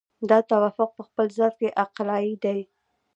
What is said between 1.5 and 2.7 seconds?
کې عقلایي دی.